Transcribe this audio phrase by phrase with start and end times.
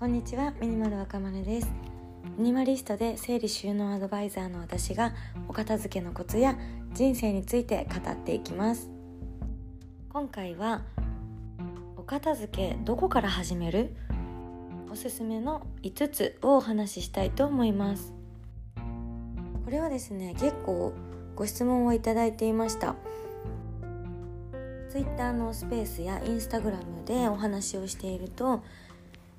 [0.00, 1.70] こんにちはミニマル若丸です。
[2.38, 5.12] ミニマリストで整理収納アドバイザーの私が
[5.46, 6.56] お片付けのコツや
[6.94, 8.88] 人生について語っていきます。
[10.08, 10.80] 今回は
[11.98, 13.94] お片付けどこから始める？
[14.90, 18.14] おすすめの5つをお話ししたいと思います。
[19.66, 20.94] これはですね結構
[21.36, 22.96] ご質問をいただいていました。
[24.90, 28.64] Twitter のスペースや Instagram でお話をしていると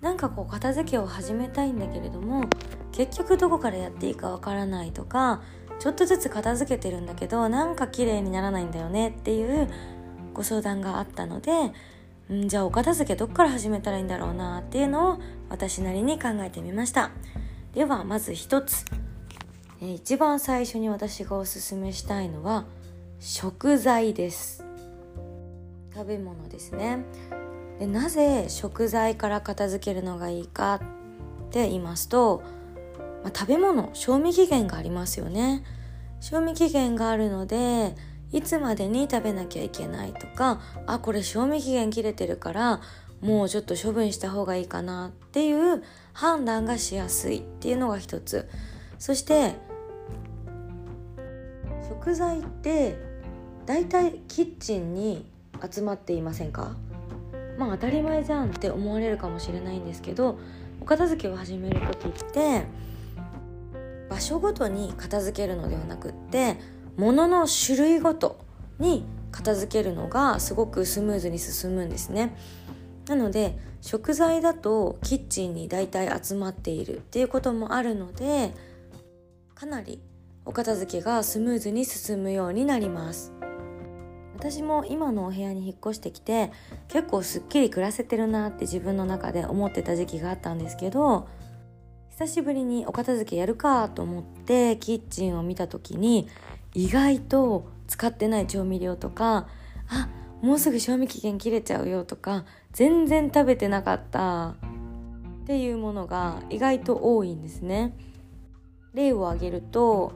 [0.00, 2.44] なんかこう片付けを始めたいんだけれども
[2.92, 5.42] 結局どこからやっていいかわからないとか
[5.78, 9.68] ちょっとずつ片付けてるんだけどなんか綺麗にならないんだよねっていう
[10.32, 11.72] ご相談があったので
[12.32, 15.18] んじゃあお片付けどっから始めたらいいんだろうなっていうのを
[15.50, 17.10] 私なりに考えてみました。
[17.74, 18.84] ではまず一つ、
[19.82, 22.64] えー、一番最初に私がおすすめしたいのは
[23.20, 24.64] 食材です。
[25.92, 27.04] 食べ物ですね。
[27.78, 30.78] でなぜ食材から片付けるのがいいかっ
[31.50, 32.42] て言いますと、
[33.22, 35.64] まあ、食べ物賞味期限がありますよね。
[36.20, 37.94] 賞味期限があるので
[38.32, 42.80] いつまでに食べなきゃいけないとかあこれ賞味期限切れてるから
[43.20, 48.48] もうちょっと処分した方がいいかなっていう判断がしやすいっていうのが一つ。
[48.98, 49.54] そして
[51.88, 52.96] 食材って
[53.66, 55.30] だいたいキッチンに
[55.70, 56.76] 集まっていませんか？
[57.58, 60.38] まあ当たり前じゃんって思われるかもしれないんですけど
[60.80, 62.64] お片付けを始める時って
[64.10, 66.58] 場所ごとに片付けるのではなくって
[66.96, 68.38] 物の種類ごと
[68.78, 72.36] に片付けるのがすごくスムーズに進むんですね。
[73.08, 78.52] なので食材だとキッチンに大体集まっているっていうこともあるので
[79.54, 80.00] かなり
[80.46, 83.32] お片付けがスムーズに進むようになります。
[84.36, 86.50] 私も今のお部屋に引っ越してきて
[86.88, 91.28] 結構すっきり暮らせてるなって自分の中で思ってた時期があったんですけど
[92.10, 96.28] 久しぶりにお片付けやるかと思ってキッチンを見た時に
[96.74, 99.48] 意外と使ってない調味料とか
[99.88, 100.08] あ
[100.42, 104.48] もうすぐ賞味期限切れちゃうよとか全然食べてなかった
[105.44, 107.96] っていうものが意外と多いんですね。
[108.94, 110.12] 例を挙げると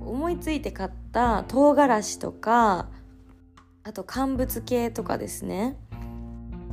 [0.00, 2.88] 思いついて買った唐辛子とか
[3.86, 5.76] あと乾物系とかですね。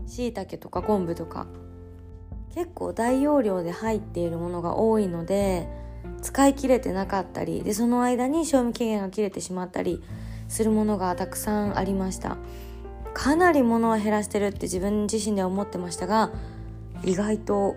[0.07, 1.45] しいたけとか昆布とか。
[2.55, 5.67] 結構大容量で入っているものが多いので
[6.21, 10.03] 使い切れてなかったりでその間に賞味期限が切れてしまったり
[10.47, 12.37] するものがたくさんありました。
[13.13, 16.31] かなり物は減らしてるって自分自身では思ってましたが
[17.03, 17.75] 意外と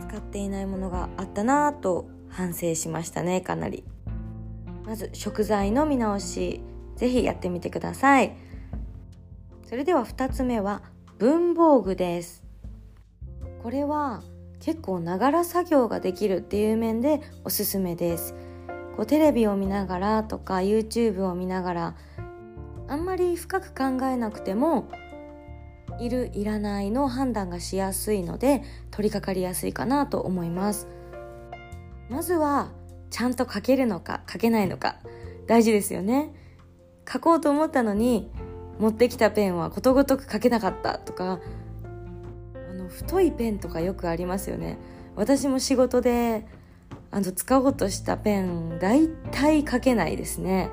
[0.00, 3.82] 使っていないものがあったなぁと反省しましたねかなり。
[4.84, 6.60] まず食材の見直し
[6.94, 8.41] ぜひやってみてください。
[9.72, 10.82] それでは2つ目は
[11.16, 12.44] 文房具です。
[13.62, 14.20] これは
[14.60, 18.34] 結構ながら作業ができるっていう面でおすすめです。
[18.98, 21.94] こうテレビを見ながらとか YouTube を見ながら
[22.86, 24.90] あんまり深く考えなくても
[25.98, 30.86] いるいらないの判断がしやすいので取り掛かりやすいかなと思います。
[32.10, 32.72] まずは
[33.08, 34.96] ちゃんと書けるのか書けないのか
[35.46, 36.30] 大事ですよね。
[37.10, 38.30] 書こうと思ったのに
[38.78, 41.40] 持ってきたペンはことごとく書けなかったとか
[42.70, 44.78] あの太いペンとかよくありますよね。
[45.14, 46.46] 私も仕事で
[47.10, 50.70] あの使おうとしたペン大体書けないですね。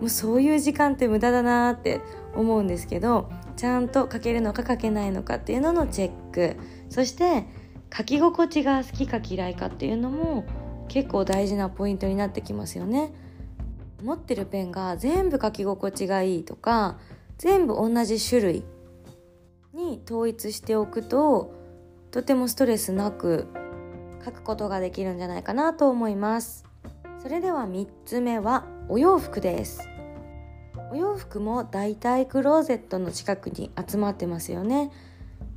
[0.00, 2.00] もうそういう時間って無駄だなって
[2.36, 6.56] 思うんですけどちゃんと書けるのか書けないのかっていうののチェック。
[6.90, 7.46] そして
[7.94, 10.44] 書き心地が好きか嫌いかっていうのも
[10.88, 13.12] 結構大事なポイントになってきますよね。
[14.02, 16.98] 持ってるペンが全部書き心地がいいとか
[17.38, 18.64] 全部同じ種類
[19.72, 21.54] に統一しておくと
[22.10, 23.46] とてもストレスなく
[24.24, 26.64] 書くことができるんじゃないかなと思います。
[27.22, 29.88] それでは3つ目はお洋服です。
[30.90, 34.90] お洋服もだいたいクローゼットの近くに集まってますよね。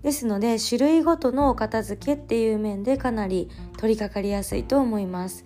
[0.04, 5.46] ですので種類ごとのお片付けっていう面でかなり取り掛かりやすいと思います。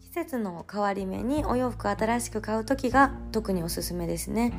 [0.00, 4.52] 季節の変わり目にお洋服新しく買う時が特におすすめですね。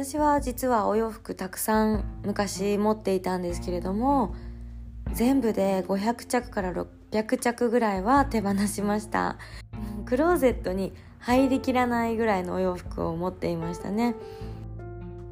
[0.00, 4.32] 私は実はお洋服たくさん昔持っていたんですけれども
[5.12, 6.72] 全部で500着から
[7.10, 9.38] 600着ぐらいは手放しました。
[10.06, 14.14] クローゼットに入りきらないぐらいのお洋服を持っていましたね。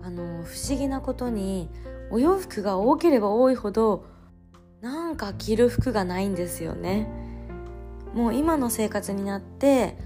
[0.02, 1.68] あの不思議なことに
[2.10, 4.04] お洋服が多ければ多いほど
[4.80, 7.08] なんか着る服がないんですよね。
[8.14, 9.96] もう今の生活になって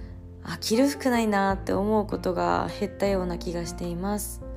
[0.45, 4.50] あ着る服ないなって思うことが減ったような気がしています。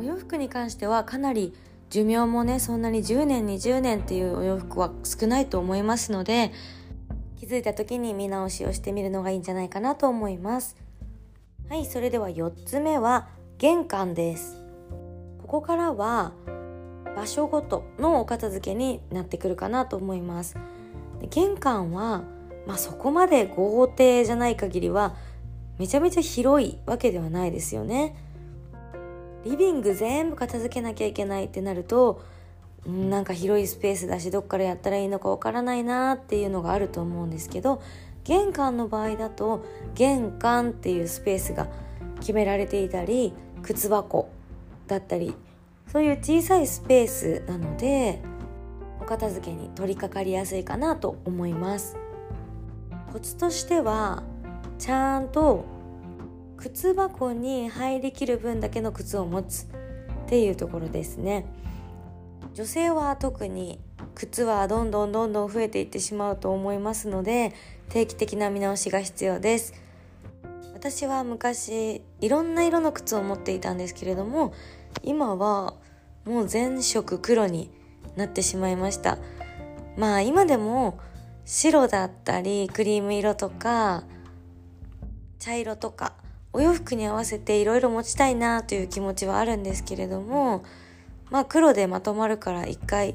[0.00, 1.52] お洋服に関してはかなり
[1.90, 6.52] 寿命もねそんなに10年20年っていうお洋服は少ないと思いますので
[7.38, 10.76] 気づいた時に見直しをしてみるのがいいんじゃないかなと思います。
[11.68, 14.64] はいそれでは4つ目は玄関です。
[15.42, 16.32] ここからは
[17.14, 20.56] 場所ごとのお片付けになってくるかなと思います。
[21.28, 22.22] 玄関は、
[22.66, 25.14] まあ、そこまで豪邸じゃない限りは
[25.78, 28.29] めちゃめちゃ広いわけではないですよね。
[29.44, 32.22] リビング全部片付けなきゃいけないってなると
[32.86, 37.82] なんか広いスペースだしどっからやったらいいのかわからないなっていうのがあると思うんですけど
[38.24, 39.64] 玄関の場合だと
[39.94, 41.68] 玄関っていうスペースが
[42.20, 43.32] 決められていたり
[43.62, 44.30] 靴箱
[44.86, 45.34] だったり
[45.92, 48.20] そういう小さいスペースなので
[49.00, 51.96] お片付けに取り掛かりやすいかなと思います。
[53.12, 54.22] コツとしては
[54.78, 55.64] ちゃんと
[56.60, 59.66] 靴箱に入りきる分だけの靴を持つっ
[60.28, 61.46] ていうところですね。
[62.52, 63.80] 女性は特に
[64.14, 67.54] 靴はどんどんどんどん増えていってしまうと思いますので
[67.88, 69.72] 定期的な見直しが必要です。
[70.74, 74.52] 私は昔いろんな色の靴を持っていたんですけれども
[75.02, 75.74] 今は
[76.26, 77.70] もう全色黒に
[78.16, 79.16] なってしまいました。
[79.96, 80.98] まあ今でも
[81.46, 84.04] 白だったりクリーム色とか
[85.38, 86.19] 茶色とか
[86.52, 90.64] お洋服に合わせていろいろ持ちたいなという気持ちはあるんですけれども
[91.30, 93.14] まあ黒でまとまるから一回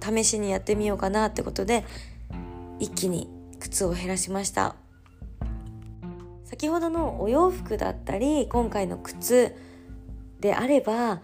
[0.00, 1.84] 試しにやってみようかなってことで
[2.78, 3.28] 一気に
[3.58, 4.76] 靴を減らしました。
[6.56, 9.54] 先ほどのお洋服だったり今回の靴
[10.40, 11.20] であれば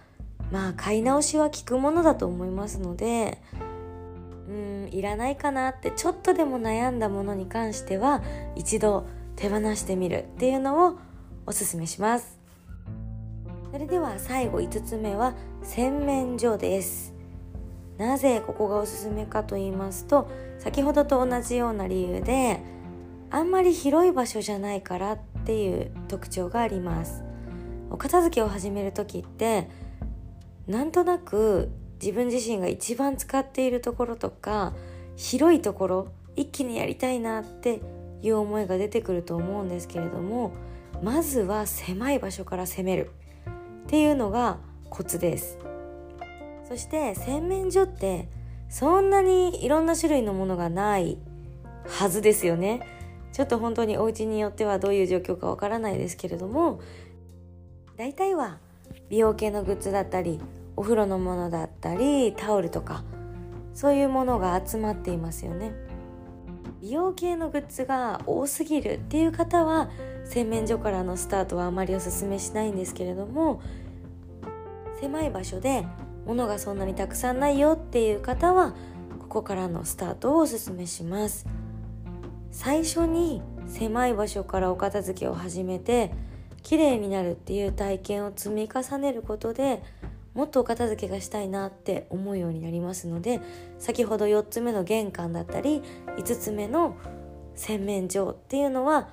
[0.50, 3.38] まあ買い直しは効くものだと思いますので
[4.46, 8.22] うんいらないかなってちょっとでも悩んだものに関しては
[8.56, 9.06] 一度
[9.36, 10.98] 手放してみるっていうのを
[11.46, 12.38] おすすめします。
[13.72, 17.14] それでは最後5つ目は洗面所です。
[17.98, 20.28] なぜここがおすすめかと言いますと
[20.58, 22.60] 先ほどと同じような理由で
[23.30, 27.24] あんまり広い場所じゃないからっていう特徴があります。
[27.90, 29.68] お片付けを始める時って
[30.66, 34.74] なんとなく自分自身が一番使っているところとか
[35.16, 37.80] 広いところ一気にやりたいなって
[38.22, 40.52] いう思いが出てくると思うんですけれども
[41.02, 43.10] まずは狭い場所から攻める。
[43.86, 44.58] っていうのが
[44.88, 45.58] コツです。
[46.68, 48.28] そして洗面所って
[48.68, 51.18] そんなにいろんな種類のものがない
[51.86, 52.80] はずですよね。
[53.32, 56.80] ちょっと本当にお家によってはどういう状況かわからないですけれども。
[57.96, 58.58] 大体は
[59.10, 60.40] 美容系のグッズだったり
[60.76, 63.04] お風呂のものだったりタオルとか
[63.74, 65.91] そういうものが集まっていますよね。
[66.80, 69.90] 美容系のグッズが多すぎるっていう方は
[70.24, 73.60] 洗面所からのスタートはあまりおすすめしないんですけれども
[75.00, 75.84] 狭い場所で
[76.26, 78.74] 物がそんなにたくさんないよっていう方は
[79.18, 81.46] ここからのスタートをおすすめします。
[82.50, 86.12] 最初に狭い場所からお片付けを始めて
[86.62, 89.82] 綺麗になるっていう体験を積み重ねることで
[90.34, 93.40] もっとお片付けがしたいなって思うようになりますので
[93.78, 95.82] 先ほど4つ目の玄関だったり
[96.16, 96.96] 5つ目の
[97.54, 99.08] 洗面所っていうのは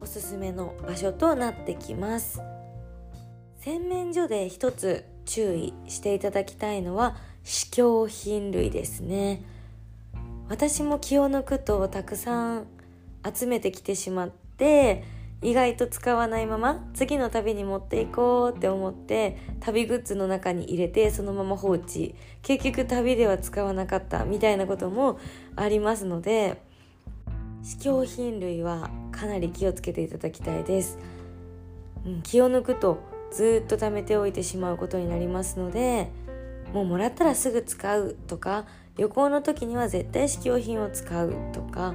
[0.00, 2.40] おすすめの場所となってきます。
[3.58, 9.42] 洗面所で一つ注意していただきたいのは試供品類ですね。
[10.48, 12.66] 私も気を抜くとたくさん
[13.32, 15.04] 集めてきてしまって
[15.42, 22.14] 意外と使わないまま次の旅に持っていこうって思って旅グッズの中に入れてそのまま放置。
[22.42, 25.18] 結局旅では使わなかったみたいなことも
[25.56, 26.60] ありますので
[27.62, 30.98] 試供品類はかなり気をつけていただきたいです、
[32.06, 32.98] うん、気を抜くと
[33.30, 36.10] ずっと貯めておいてしまうことになりますので
[36.72, 38.64] もうもらったらすぐ使うとか
[38.96, 41.94] 旅行の時には絶対試供品を使うとか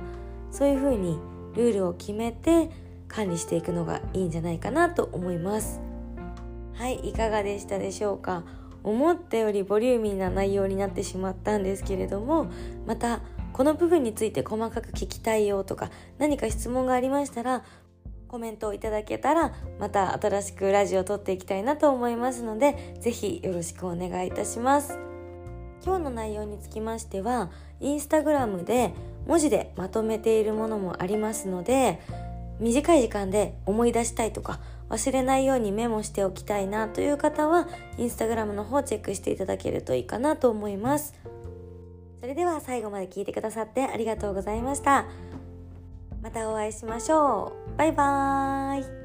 [0.52, 1.20] そういうふうに
[1.56, 2.70] ルールを決めて
[3.16, 5.80] 管理していくのがいいんじゃないかなと思います。
[6.74, 8.44] はいいかがでしたでしょうか？
[8.84, 12.52] 思ったよりボリューミーな内容になってしまったんですけれども
[12.86, 13.22] また
[13.54, 17.64] この部分について細かく聞きたいよとか何か質問がありましたら
[18.28, 25.00] コメントをいただけたらまた新しくラジオを撮っていきたいなと思いますので是非よろしくお願いいたします。
[25.84, 28.94] 今日の内容につきましてはインスタグラムで
[29.28, 32.02] 文字でまとめているものもありますので
[32.60, 34.60] 短い時間で思い出したいとか
[34.90, 41.14] 忘れないようにメモしておきたいなという方はインスタグラムの方チェックしていただけるといいかなと思います。
[42.22, 45.06] それでは最後まで聞いてくださってありがとうございました。
[46.22, 47.78] またお会いしましょう。
[47.78, 49.05] バイバーイ。